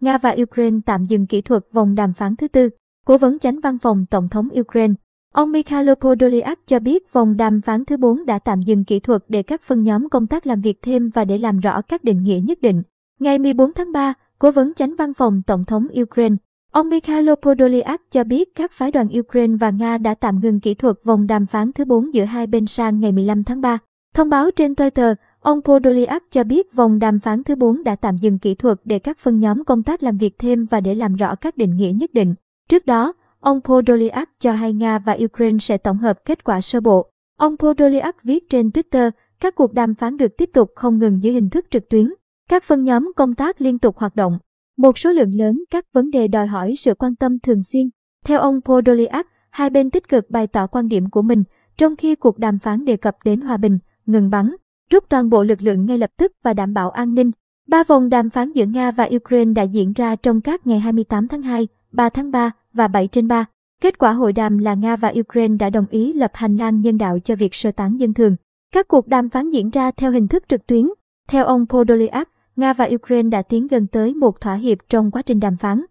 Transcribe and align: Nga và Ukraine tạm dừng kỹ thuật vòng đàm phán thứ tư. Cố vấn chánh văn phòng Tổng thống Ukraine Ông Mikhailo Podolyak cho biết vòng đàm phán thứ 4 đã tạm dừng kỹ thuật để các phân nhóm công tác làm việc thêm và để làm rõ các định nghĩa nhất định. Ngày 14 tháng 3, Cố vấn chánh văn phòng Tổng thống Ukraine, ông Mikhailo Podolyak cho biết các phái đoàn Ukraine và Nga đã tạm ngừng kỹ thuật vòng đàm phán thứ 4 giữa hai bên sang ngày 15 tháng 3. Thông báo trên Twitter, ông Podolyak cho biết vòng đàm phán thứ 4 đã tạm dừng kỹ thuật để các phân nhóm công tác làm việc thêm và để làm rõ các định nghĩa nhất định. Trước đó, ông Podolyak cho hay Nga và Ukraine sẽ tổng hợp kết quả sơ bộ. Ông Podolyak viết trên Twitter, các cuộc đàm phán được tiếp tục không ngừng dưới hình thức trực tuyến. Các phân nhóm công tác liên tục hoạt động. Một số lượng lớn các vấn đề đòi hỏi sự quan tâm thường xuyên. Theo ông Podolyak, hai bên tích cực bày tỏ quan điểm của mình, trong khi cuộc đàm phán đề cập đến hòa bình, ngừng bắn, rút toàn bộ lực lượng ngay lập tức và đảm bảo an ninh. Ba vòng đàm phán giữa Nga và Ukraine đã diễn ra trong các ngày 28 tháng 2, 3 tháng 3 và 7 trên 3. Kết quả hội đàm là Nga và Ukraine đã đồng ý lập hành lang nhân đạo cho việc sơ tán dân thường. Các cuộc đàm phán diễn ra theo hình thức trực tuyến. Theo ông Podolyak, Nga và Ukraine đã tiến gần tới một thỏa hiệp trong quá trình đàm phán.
Nga 0.00 0.18
và 0.18 0.36
Ukraine 0.42 0.78
tạm 0.86 1.04
dừng 1.04 1.26
kỹ 1.26 1.40
thuật 1.40 1.62
vòng 1.72 1.94
đàm 1.94 2.12
phán 2.12 2.36
thứ 2.36 2.48
tư. 2.48 2.68
Cố 3.06 3.18
vấn 3.18 3.38
chánh 3.38 3.60
văn 3.60 3.78
phòng 3.78 4.06
Tổng 4.10 4.28
thống 4.28 4.48
Ukraine 4.60 4.94
Ông 5.34 5.52
Mikhailo 5.52 5.94
Podolyak 5.94 6.58
cho 6.66 6.78
biết 6.78 7.12
vòng 7.12 7.36
đàm 7.36 7.60
phán 7.60 7.84
thứ 7.84 7.96
4 7.96 8.26
đã 8.26 8.38
tạm 8.38 8.62
dừng 8.62 8.84
kỹ 8.84 9.00
thuật 9.00 9.24
để 9.28 9.42
các 9.42 9.62
phân 9.62 9.82
nhóm 9.82 10.08
công 10.08 10.26
tác 10.26 10.46
làm 10.46 10.60
việc 10.60 10.82
thêm 10.82 11.10
và 11.14 11.24
để 11.24 11.38
làm 11.38 11.60
rõ 11.60 11.82
các 11.82 12.04
định 12.04 12.22
nghĩa 12.22 12.40
nhất 12.44 12.60
định. 12.60 12.82
Ngày 13.20 13.38
14 13.38 13.72
tháng 13.72 13.92
3, 13.92 14.14
Cố 14.38 14.50
vấn 14.50 14.74
chánh 14.74 14.96
văn 14.96 15.14
phòng 15.14 15.42
Tổng 15.46 15.64
thống 15.64 15.86
Ukraine, 16.00 16.36
ông 16.72 16.88
Mikhailo 16.88 17.34
Podolyak 17.34 18.00
cho 18.10 18.24
biết 18.24 18.54
các 18.54 18.72
phái 18.72 18.90
đoàn 18.90 19.08
Ukraine 19.18 19.56
và 19.60 19.70
Nga 19.70 19.98
đã 19.98 20.14
tạm 20.14 20.40
ngừng 20.40 20.60
kỹ 20.60 20.74
thuật 20.74 20.96
vòng 21.04 21.26
đàm 21.26 21.46
phán 21.46 21.72
thứ 21.72 21.84
4 21.84 22.14
giữa 22.14 22.24
hai 22.24 22.46
bên 22.46 22.66
sang 22.66 23.00
ngày 23.00 23.12
15 23.12 23.44
tháng 23.44 23.60
3. 23.60 23.78
Thông 24.14 24.28
báo 24.28 24.50
trên 24.50 24.72
Twitter, 24.72 25.14
ông 25.40 25.62
Podolyak 25.62 26.22
cho 26.30 26.44
biết 26.44 26.74
vòng 26.74 26.98
đàm 26.98 27.20
phán 27.20 27.44
thứ 27.44 27.54
4 27.54 27.84
đã 27.84 27.96
tạm 27.96 28.16
dừng 28.16 28.38
kỹ 28.38 28.54
thuật 28.54 28.78
để 28.84 28.98
các 28.98 29.18
phân 29.18 29.40
nhóm 29.40 29.64
công 29.64 29.82
tác 29.82 30.02
làm 30.02 30.16
việc 30.16 30.38
thêm 30.38 30.66
và 30.70 30.80
để 30.80 30.94
làm 30.94 31.16
rõ 31.16 31.34
các 31.34 31.56
định 31.56 31.76
nghĩa 31.76 31.92
nhất 31.92 32.14
định. 32.14 32.34
Trước 32.68 32.86
đó, 32.86 33.12
ông 33.40 33.60
Podolyak 33.60 34.30
cho 34.40 34.52
hay 34.52 34.72
Nga 34.72 34.98
và 34.98 35.16
Ukraine 35.24 35.58
sẽ 35.58 35.78
tổng 35.78 35.98
hợp 35.98 36.24
kết 36.24 36.44
quả 36.44 36.60
sơ 36.60 36.80
bộ. 36.80 37.10
Ông 37.38 37.56
Podolyak 37.56 38.24
viết 38.24 38.48
trên 38.50 38.68
Twitter, 38.68 39.10
các 39.40 39.54
cuộc 39.54 39.72
đàm 39.72 39.94
phán 39.94 40.16
được 40.16 40.36
tiếp 40.36 40.50
tục 40.52 40.70
không 40.74 40.98
ngừng 40.98 41.22
dưới 41.22 41.32
hình 41.32 41.50
thức 41.50 41.66
trực 41.70 41.88
tuyến. 41.88 42.12
Các 42.48 42.64
phân 42.64 42.84
nhóm 42.84 43.12
công 43.16 43.34
tác 43.34 43.60
liên 43.60 43.78
tục 43.78 43.98
hoạt 43.98 44.16
động. 44.16 44.38
Một 44.76 44.98
số 44.98 45.12
lượng 45.12 45.34
lớn 45.34 45.64
các 45.70 45.84
vấn 45.92 46.10
đề 46.10 46.28
đòi 46.28 46.46
hỏi 46.46 46.74
sự 46.76 46.94
quan 46.94 47.16
tâm 47.16 47.38
thường 47.38 47.62
xuyên. 47.62 47.88
Theo 48.24 48.40
ông 48.40 48.60
Podolyak, 48.60 49.26
hai 49.50 49.70
bên 49.70 49.90
tích 49.90 50.08
cực 50.08 50.30
bày 50.30 50.46
tỏ 50.46 50.66
quan 50.66 50.88
điểm 50.88 51.10
của 51.10 51.22
mình, 51.22 51.42
trong 51.76 51.96
khi 51.96 52.14
cuộc 52.14 52.38
đàm 52.38 52.58
phán 52.58 52.84
đề 52.84 52.96
cập 52.96 53.16
đến 53.24 53.40
hòa 53.40 53.56
bình, 53.56 53.78
ngừng 54.06 54.30
bắn, 54.30 54.50
rút 54.90 55.04
toàn 55.08 55.30
bộ 55.30 55.42
lực 55.42 55.62
lượng 55.62 55.86
ngay 55.86 55.98
lập 55.98 56.10
tức 56.16 56.32
và 56.42 56.52
đảm 56.52 56.74
bảo 56.74 56.90
an 56.90 57.14
ninh. 57.14 57.30
Ba 57.68 57.84
vòng 57.84 58.08
đàm 58.08 58.30
phán 58.30 58.52
giữa 58.52 58.66
Nga 58.66 58.90
và 58.90 59.08
Ukraine 59.16 59.52
đã 59.52 59.62
diễn 59.62 59.92
ra 59.92 60.16
trong 60.16 60.40
các 60.40 60.66
ngày 60.66 60.80
28 60.80 61.28
tháng 61.28 61.42
2, 61.42 61.68
3 61.92 62.08
tháng 62.08 62.30
3 62.30 62.50
và 62.72 62.88
7 62.88 63.08
trên 63.08 63.28
3. 63.28 63.44
Kết 63.82 63.98
quả 63.98 64.12
hội 64.12 64.32
đàm 64.32 64.58
là 64.58 64.74
Nga 64.74 64.96
và 64.96 65.12
Ukraine 65.20 65.56
đã 65.56 65.70
đồng 65.70 65.86
ý 65.90 66.12
lập 66.12 66.30
hành 66.34 66.56
lang 66.56 66.80
nhân 66.80 66.98
đạo 66.98 67.18
cho 67.18 67.36
việc 67.36 67.54
sơ 67.54 67.72
tán 67.72 68.00
dân 68.00 68.14
thường. 68.14 68.36
Các 68.72 68.88
cuộc 68.88 69.08
đàm 69.08 69.28
phán 69.28 69.50
diễn 69.50 69.70
ra 69.70 69.90
theo 69.90 70.10
hình 70.10 70.28
thức 70.28 70.44
trực 70.48 70.66
tuyến. 70.66 70.88
Theo 71.28 71.44
ông 71.44 71.66
Podolyak, 71.66 72.28
Nga 72.56 72.72
và 72.72 72.88
Ukraine 72.94 73.28
đã 73.28 73.42
tiến 73.42 73.66
gần 73.66 73.86
tới 73.86 74.14
một 74.14 74.40
thỏa 74.40 74.54
hiệp 74.54 74.78
trong 74.88 75.10
quá 75.10 75.22
trình 75.22 75.40
đàm 75.40 75.56
phán. 75.56 75.84